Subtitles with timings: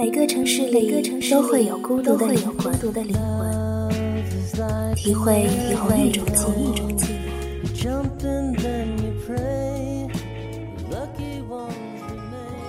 [0.00, 0.90] 每个城市里
[1.30, 2.72] 都会有孤独的灵魂，
[4.96, 6.72] 体会体会一种寂寞。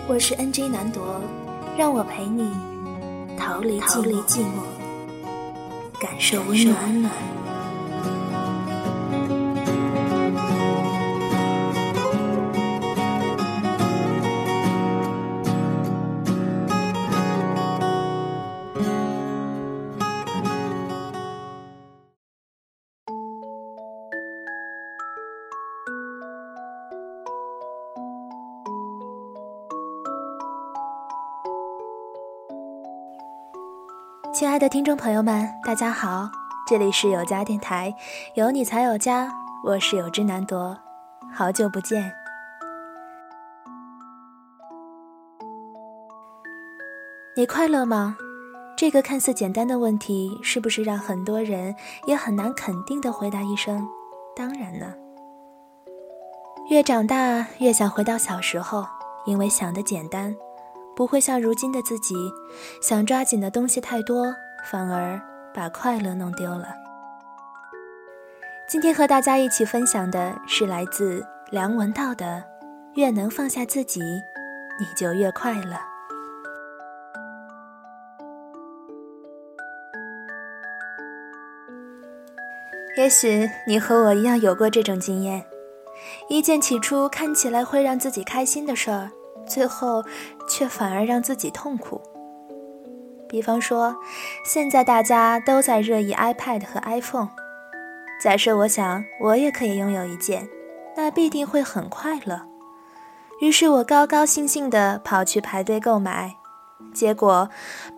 [0.10, 1.22] 我是 NJ 南铎，
[1.78, 2.50] 让我陪你
[3.38, 4.02] 逃离寂
[4.42, 4.66] 寞，
[6.02, 6.76] 感受温暖。
[34.42, 36.28] 亲爱的听众朋友们，大家好，
[36.66, 37.94] 这里是有家电台，
[38.34, 39.32] 有你才有家，
[39.64, 40.76] 我是有之难夺，
[41.32, 42.12] 好久不见。
[47.38, 48.18] 你快乐吗？
[48.76, 51.76] 这个看似简单的问题，是不是让很多人
[52.08, 53.88] 也很难肯定的回答一声
[54.36, 54.92] “当然呢”？
[56.72, 58.88] 越长大越想回到小时候，
[59.28, 60.36] 因为想的简单。
[60.96, 62.16] 不会像如今的自己，
[62.82, 64.34] 想抓紧的东西太多，
[64.70, 65.20] 反而
[65.54, 66.68] 把快乐弄丢了。
[68.68, 72.44] 今天和大家一起分享的是来自梁文道的
[72.96, 74.02] “越能放下自己，
[74.80, 75.76] 你就越快乐”。
[82.98, 85.46] 也许你和我一样有过这种经验：
[86.30, 89.10] 一件起初看起来会让自己开心的事儿。
[89.48, 90.04] 最后，
[90.52, 92.02] 却反而让自己痛苦。
[93.30, 93.96] 比方说，
[94.44, 97.30] 现在大家都在热议 iPad 和 iPhone。
[98.22, 100.50] 假设我想我也可以拥有一件，
[100.98, 102.42] 那必定会很快乐。
[103.40, 106.36] 于是我高高兴兴地跑去排队购买，
[106.94, 107.50] 结果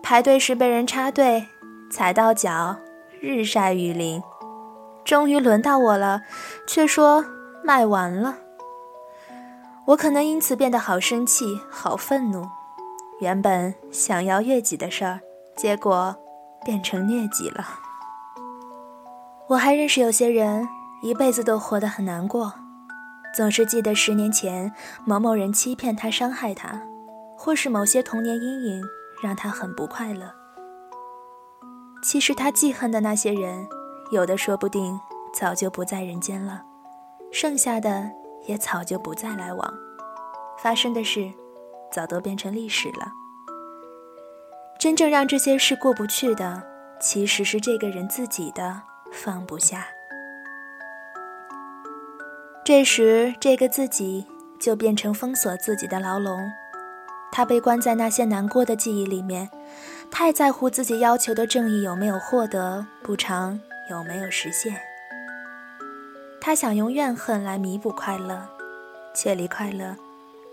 [0.02, 1.48] 排队时被人插队，
[1.90, 2.76] 踩到脚，
[3.20, 4.22] 日晒雨淋。
[5.04, 6.22] 终于轮到我了，
[6.66, 7.24] 却说
[7.62, 8.38] 卖完了。
[9.86, 12.48] 我可能因此变得好生气、好愤怒。
[13.20, 15.20] 原本想要悦己的事儿，
[15.56, 16.16] 结果
[16.64, 17.64] 变成虐己了。
[19.46, 20.66] 我还认识有些人，
[21.02, 22.54] 一辈子都活得很难过，
[23.36, 24.72] 总是记得十年前
[25.04, 26.82] 某某人欺骗他、伤害他，
[27.36, 28.82] 或是某些童年阴影
[29.22, 30.32] 让他很不快乐。
[32.02, 33.66] 其实他记恨的那些人，
[34.10, 34.98] 有的说不定
[35.32, 36.62] 早就不在人间了，
[37.30, 38.10] 剩下的。
[38.46, 39.74] 也早就不再来往，
[40.62, 41.32] 发生的事
[41.92, 43.12] 早都变成历史了。
[44.78, 46.62] 真正让这些事过不去的，
[47.00, 48.82] 其实是这个人自己的
[49.12, 49.86] 放不下。
[52.64, 54.26] 这时，这个自己
[54.58, 56.50] 就变成封锁自己的牢笼，
[57.30, 59.50] 他被关在那些难过的记忆里面，
[60.10, 64.80] 太在乎自己要求的正义有没有获得，补偿有没有实现。
[66.46, 68.46] 他想用怨恨来弥补快乐，
[69.14, 69.96] 却离快乐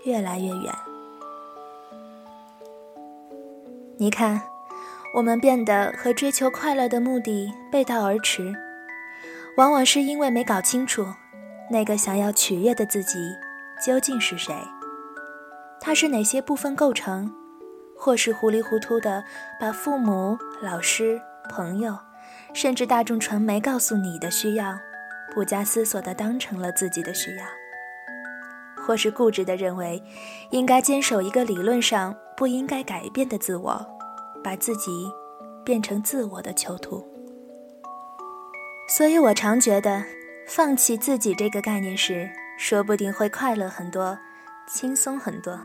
[0.04, 0.72] 越来越远。
[3.98, 4.40] 你看，
[5.14, 8.54] 我们变得和追求快乐的目的背道而驰，
[9.58, 11.06] 往往是因为没搞清楚
[11.70, 13.18] 那个想要取悦的自己
[13.84, 14.54] 究竟是谁，
[15.78, 17.30] 他是哪些部分构成，
[17.94, 19.22] 或是糊里糊涂的
[19.60, 21.20] 把父母、老师、
[21.50, 21.98] 朋友，
[22.54, 24.78] 甚至大众传媒告诉你的需要。
[25.34, 27.46] 不加思索地当成了自己的需要，
[28.76, 30.02] 或是固执地认为
[30.50, 33.84] 应该坚守一个理论上不应该改变的自我，
[34.44, 35.10] 把自己
[35.64, 37.02] 变成自我的囚徒。
[38.88, 40.04] 所以我常觉得，
[40.46, 42.28] 放弃自己这个概念时，
[42.58, 44.18] 说不定会快乐很多，
[44.68, 45.58] 轻松很多。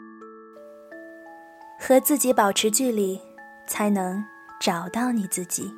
[1.78, 3.20] 和自己保持距离，
[3.68, 4.24] 才能
[4.62, 5.72] 找到你自己。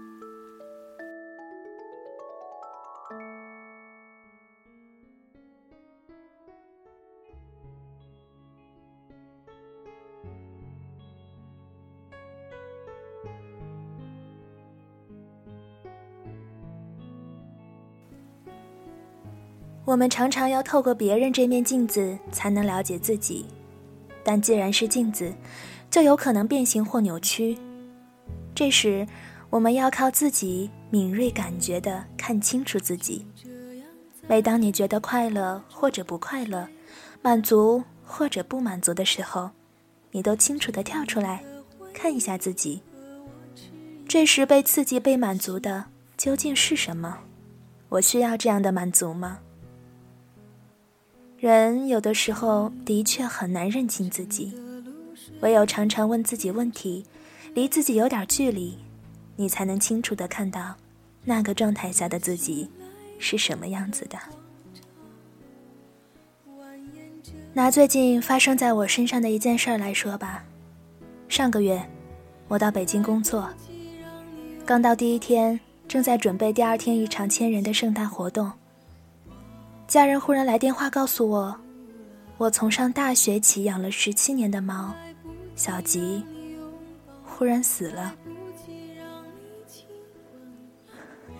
[19.90, 23.48] 我们常常要透过别人这面镜子才能了解自己，
[24.24, 25.34] 但既然是镜子，
[25.90, 27.58] 就有可能变形或扭曲。
[28.54, 29.08] 这时，
[29.50, 33.26] 我们要靠自己敏锐感觉的看清楚自己。
[34.28, 36.68] 每当你觉得快乐或者不快乐，
[37.24, 39.50] 满足或者不满足的时候，
[40.12, 41.44] 你都清楚的跳出来，
[41.96, 42.80] 看一下自己。
[44.08, 47.18] 这时被刺激、被满足的究竟是什么？
[47.90, 49.40] 我需要这样的满足吗？
[51.40, 54.54] 人有的时候的确很难认清自己，
[55.40, 57.06] 唯有常常问自己问题，
[57.54, 58.78] 离自己有点距离，
[59.38, 60.76] 你才能清楚的看到，
[61.24, 62.70] 那个状态下的自己
[63.20, 64.20] 是什么样子的。
[67.54, 70.44] 拿最近发生在我身上的一件事来说吧，
[71.30, 71.82] 上个月，
[72.50, 73.50] 我到北京工作，
[74.66, 75.58] 刚到第一天，
[75.88, 78.52] 正在准备第二天一场千人的盛大活动，
[79.90, 81.60] 家人忽然来电话告诉我，
[82.38, 84.94] 我从上大学起养了十七年的猫，
[85.56, 86.24] 小吉，
[87.26, 88.14] 忽然死了。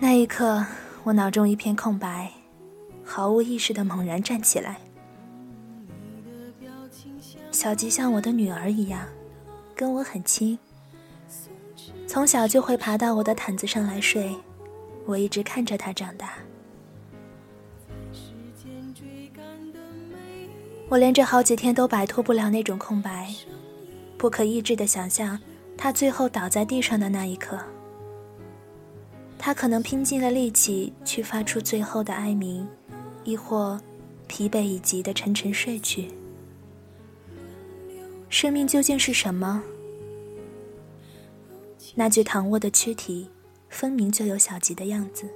[0.00, 0.66] 那一刻，
[1.04, 2.28] 我脑中一片空白，
[3.04, 4.78] 毫无意识的猛然站起来。
[7.52, 9.06] 小吉像我的女儿一样，
[9.76, 10.58] 跟我很亲。
[12.08, 14.34] 从小就会爬到我的毯子上来睡，
[15.06, 16.32] 我一直看着它长大。
[20.90, 23.32] 我连着好几天都摆脱不了那种空白，
[24.18, 25.38] 不可抑制的想象
[25.78, 27.56] 他最后倒在地上的那一刻。
[29.38, 32.66] 他可能拼尽了力气去发出最后的哀鸣，
[33.22, 33.80] 亦或
[34.26, 36.10] 疲惫已极的沉沉睡去。
[38.28, 39.62] 生命究竟是什么？
[41.94, 43.30] 那具躺卧的躯体，
[43.68, 45.28] 分明就有小吉的样子，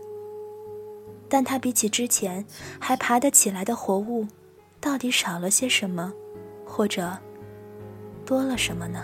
[1.29, 2.45] 但他比起之前
[2.81, 4.27] 还爬得起来的活物，
[4.85, 6.13] 到底少了些什么，
[6.63, 7.17] 或者
[8.27, 9.03] 多了什么呢？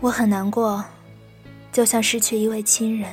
[0.00, 0.84] 我很难过，
[1.72, 3.10] 就像失去一位亲人。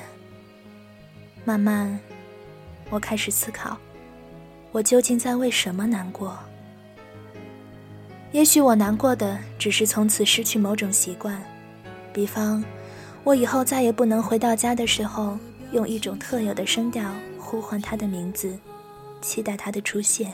[1.46, 1.98] 慢慢，
[2.90, 3.78] 我开始思考。
[4.74, 6.38] 我究竟在为什么难过？
[8.34, 11.42] 也许我难过的只是从此失去某种习惯，
[12.12, 12.62] 比方，
[13.24, 15.40] 我以后再也不能回到家的时候
[15.72, 18.58] 用一种特有的声调呼唤他的名字，
[19.22, 20.32] 期待他的出现；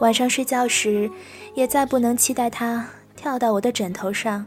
[0.00, 1.10] 晚上睡觉时，
[1.54, 4.46] 也再不能期待他跳到我的枕头上，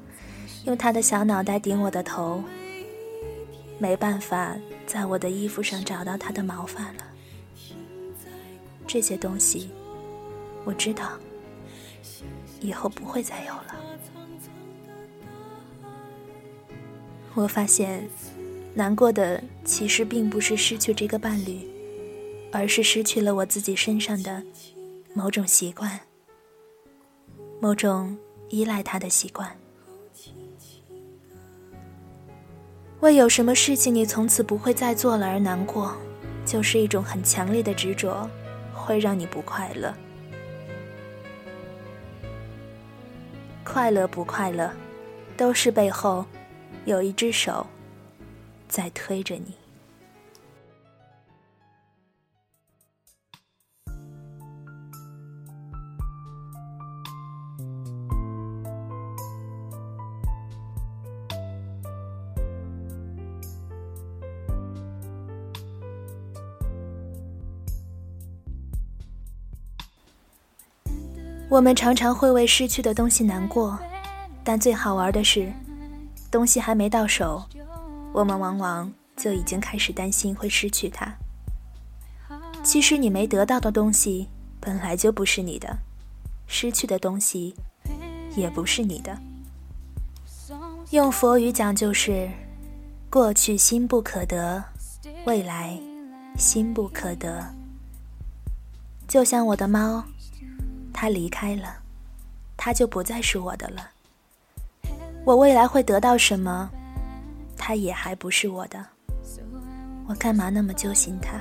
[0.65, 2.43] 用他的小脑袋顶我的头。
[3.77, 4.55] 没办法
[4.85, 7.03] 在我的衣服上找到他的毛发了。
[8.85, 9.69] 这些东西，
[10.65, 11.11] 我知道，
[12.59, 13.75] 以后不会再有了。
[17.35, 18.09] 我发现，
[18.73, 21.67] 难过的其实并不是失去这个伴侣，
[22.51, 24.41] 而是失去了我自己身上的
[25.13, 25.99] 某种习惯，
[27.59, 28.17] 某种
[28.49, 29.49] 依赖他的习惯。
[33.01, 35.95] 为有什么事情你从此不会再做了而难过，
[36.45, 38.29] 就是一种很强烈的执着。
[38.71, 39.93] 会让你不快乐，
[43.63, 44.73] 快乐不快乐，
[45.37, 46.25] 都是背后
[46.85, 47.67] 有一只手
[48.69, 49.53] 在推着你。
[71.51, 73.77] 我们常常会为失去的东西难过，
[74.43, 75.51] 但最好玩的是，
[76.29, 77.43] 东西还没到手，
[78.13, 81.13] 我们往往就已经开始担心会失去它。
[82.63, 84.27] 其实你没得到的东西
[84.59, 85.77] 本来就不是你的，
[86.47, 87.55] 失去的东西
[88.35, 89.17] 也不是你的。
[90.91, 92.29] 用佛语讲就是：
[93.09, 94.63] 过去心不可得，
[95.25, 95.79] 未来
[96.37, 97.53] 心不可得。
[99.07, 100.03] 就像我的猫。
[100.91, 101.77] 它离开了，
[102.57, 103.91] 它就不再是我的了。
[105.23, 106.69] 我未来会得到什么，
[107.59, 108.83] 他也还不是我的。
[110.07, 111.39] 我干嘛那么揪心他？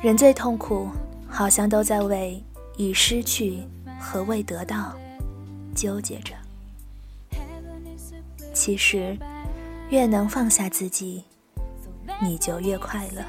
[0.00, 0.88] 人最痛苦，
[1.26, 2.40] 好像都在为
[2.76, 3.64] 已失去
[3.98, 4.94] 和未得到
[5.74, 6.34] 纠结着。
[8.54, 9.18] 其实，
[9.88, 11.24] 越能放下自己，
[12.22, 13.24] 你就越快乐。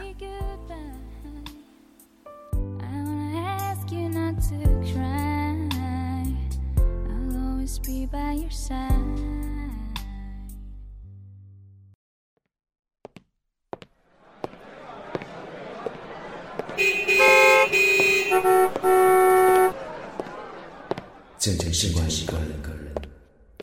[21.37, 22.93] 渐渐习惯一个人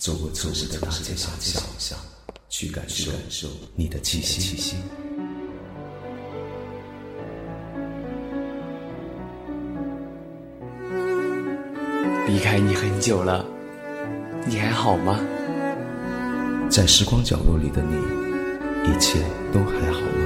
[0.01, 1.29] 走过错失的大街小
[1.79, 1.99] 巷，
[2.49, 4.77] 去感受你的气息。
[12.27, 13.45] 离开你很久了，
[14.47, 15.21] 你还好吗？
[16.69, 17.95] 在时光角落里的你，
[18.91, 19.21] 一切
[19.53, 20.26] 都还好吗？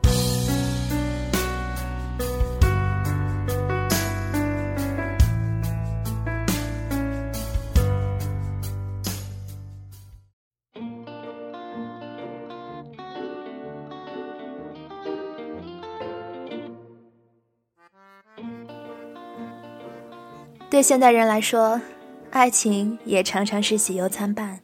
[20.71, 21.81] 对现代人来说，
[22.29, 24.57] 爱情也常常是喜忧参半。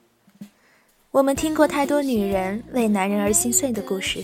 [1.11, 4.23] 我们听过太多女人为男人而心碎的故事，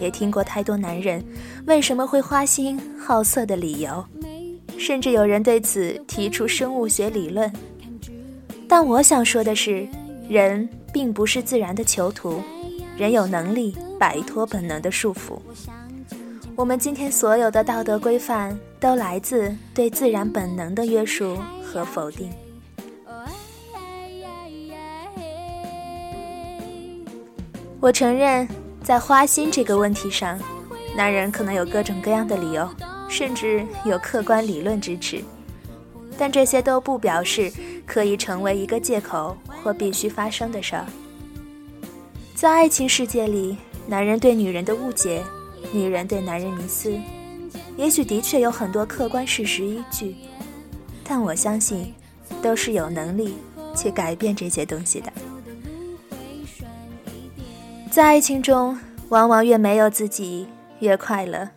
[0.00, 1.24] 也听过太多男人
[1.68, 4.04] 为什么会花心好色的理由，
[4.76, 7.50] 甚至有人对此提出生物学理论。
[8.66, 9.86] 但我想说的是，
[10.28, 12.42] 人并不是自然的囚徒，
[12.96, 15.38] 人有能力摆脱本能的束缚。
[16.56, 22.30] 我们今天所有的道德规范，都来自对自然本能的约束和否定。
[27.78, 28.48] 我承认，
[28.82, 30.38] 在花心这个问题上，
[30.96, 32.68] 男人可能有各种各样的理由，
[33.08, 35.22] 甚至有客观理论支持，
[36.18, 37.52] 但这些都不表示
[37.86, 40.86] 可以成为一个借口或必须发生的事儿。
[42.34, 43.56] 在爱情世界里，
[43.86, 45.22] 男人对女人的误解。
[45.72, 46.92] 女人对男人迷思，
[47.80, 50.14] 也许的确有很多客观事实依据，
[51.02, 51.94] 但我相信，
[52.42, 53.38] 都是有能力
[53.74, 55.10] 去改变这些东西的。
[57.90, 60.46] 在爱情中，往往越没有自己
[60.80, 61.48] 越快乐。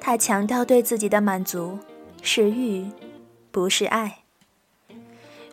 [0.00, 1.78] 他强调对自己的满足
[2.22, 2.84] 是欲，
[3.52, 4.18] 不是爱。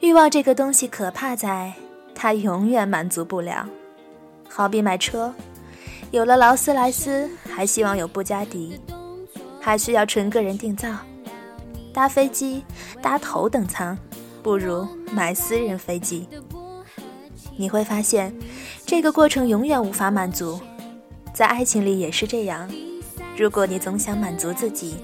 [0.01, 1.73] 欲望这个东西可怕在，
[2.15, 3.69] 它永远满足不了。
[4.49, 5.31] 好比买车。
[6.09, 8.81] 有了劳斯莱斯，还希望有布加迪，
[9.69, 10.89] 还需要纯个人定造。
[11.93, 12.65] 搭飞机，
[13.03, 13.95] 搭头等舱，
[14.41, 16.27] 不如买私人飞机。
[17.55, 18.33] 你会发现，
[18.83, 20.59] 这个过程永远无法满足。
[21.35, 22.67] 在爱情里也是这样。
[23.38, 24.95] 如果你总想满足自己，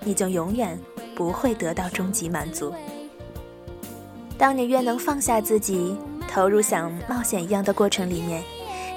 [0.00, 0.78] 你就永远
[1.14, 2.72] 不会得到终极满足。
[4.38, 5.94] 当你越能放下自己，
[6.26, 8.42] 投入像冒险一样的过程里面，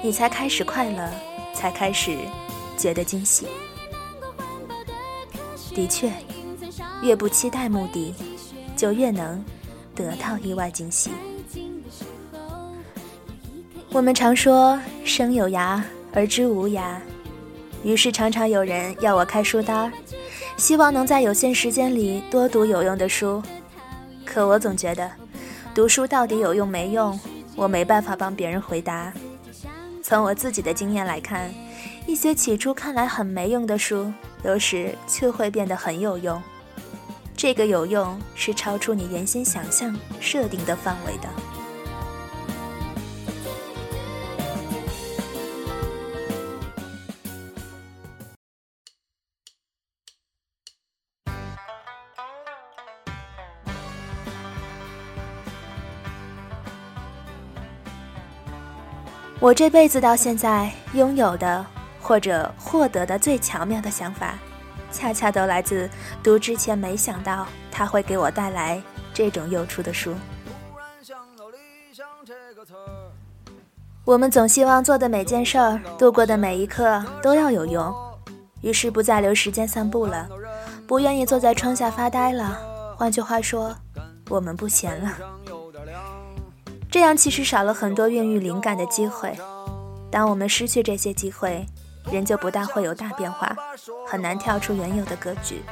[0.02, 1.06] 你才开始快乐。
[1.52, 2.16] 才开始
[2.78, 3.46] 觉得惊喜。
[5.74, 6.10] 的确，
[7.02, 8.14] 越不期待目的，
[8.76, 9.42] 就越能
[9.94, 11.10] 得到意外惊喜。
[13.92, 16.96] 我们常说“生有涯而知无涯”，
[17.82, 19.92] 于是常常有人要我开书单，
[20.56, 23.42] 希望能在有限时间里多读有用的书。
[24.24, 25.10] 可我总觉得，
[25.74, 27.18] 读书到底有用没用，
[27.56, 29.12] 我没办法帮别人回答。
[30.02, 31.52] 从我自己的经验来看，
[32.06, 34.12] 一些起初看来很没用的书，
[34.44, 36.40] 有时却会变得很有用。
[37.36, 41.28] 这个有用是超出你原先想象设定的范围的。
[59.40, 61.64] 我这辈子到现在拥有的
[62.10, 64.36] 或者获得的最巧妙的想法，
[64.90, 65.88] 恰恰都来自
[66.24, 68.82] 读之前没想到它会给我带来
[69.14, 70.12] 这种诱出的书。
[74.04, 77.94] 我们总希望做的每件事儿、度过的每一刻都要有用，
[78.60, 80.28] 于是不再留时间散步了，
[80.88, 82.58] 不愿意坐在窗下发呆了。
[82.96, 83.72] 换句话说，
[84.28, 85.16] 我们不闲了。
[86.90, 89.32] 这样其实少了很多孕育灵感的机会。
[90.10, 91.64] 当我们失去这些机会，
[92.10, 93.56] 人就不大会有大变化，
[94.06, 95.62] 很难跳出原有的格局。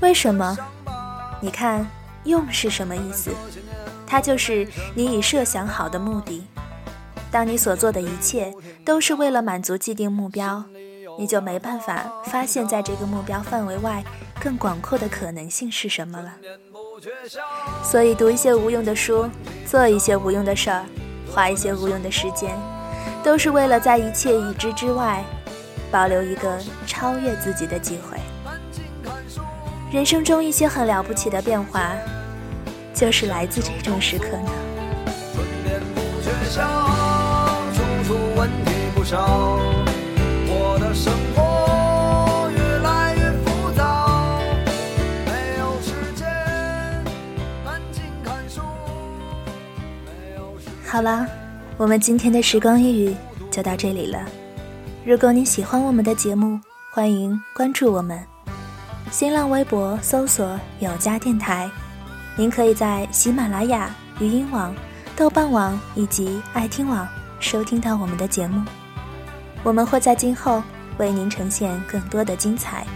[0.00, 0.56] 为什么？
[1.40, 1.86] 你看，
[2.24, 3.30] 用是什么意思？
[4.06, 6.46] 它就是你已设想好的目的。
[7.30, 8.52] 当你所做的一切
[8.84, 10.64] 都是为了满足既定目标，
[11.18, 14.02] 你就没办法发现，在这个目标范围外
[14.40, 16.32] 更广阔的可能性是什么了。
[17.84, 19.28] 所以，读一些无用的书，
[19.64, 20.84] 做一些无用的事儿，
[21.32, 22.50] 花一些无用的时间，
[23.22, 25.22] 都是为了在一切已知之外，
[25.90, 28.18] 保留一个超越自己的机会。
[29.92, 31.92] 人生中一些很了不起的变化，
[32.94, 34.50] 就是来自这种时刻呢。
[40.52, 41.60] 我的生活。
[50.86, 51.24] 好了，
[51.80, 53.16] 我们今天的时光一语
[53.50, 54.22] 就到这里了。
[55.02, 56.60] 如果你喜欢我们的节目，
[56.92, 58.22] 欢迎关注我们。
[59.10, 61.70] 新浪微博搜索“有家电台”，
[62.36, 64.74] 您可以在喜马拉雅、语音网、
[65.16, 67.08] 豆瓣网以及爱听网
[67.38, 68.62] 收听到我们的节目。
[69.62, 70.62] 我们会在今后
[70.98, 72.86] 为您呈现更多的精彩。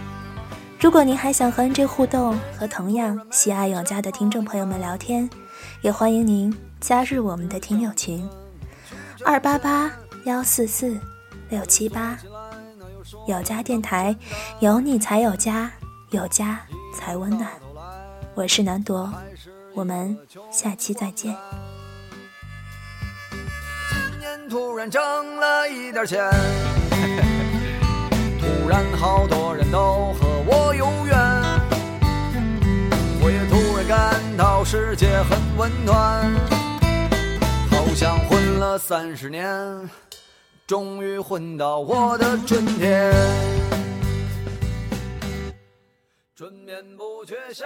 [0.79, 5.27] 如果您还想和 NJ 互动，和同样喜爱有家的听众朋友们聊天，
[5.81, 8.23] 也欢迎您加入我们的听友群：
[9.27, 9.91] 二八八
[10.25, 10.95] 幺四四
[11.49, 12.15] 六七八。
[13.27, 14.15] 有家电台，
[14.59, 15.71] 有你才有家。
[16.11, 16.59] 有家
[16.95, 17.49] 才温暖。
[18.35, 19.11] 我是南铎，
[19.73, 20.15] 我们
[20.51, 21.35] 下期再见。
[23.89, 25.01] 今年突然挣
[25.37, 26.23] 了一点钱，
[28.39, 31.17] 突然好多人都和我有缘，
[33.21, 36.31] 我也突然感到世界很温暖，
[37.95, 39.89] 像混了三十年，
[40.67, 43.13] 终于混到我的春天。
[46.35, 47.65] 春眠不觉晓。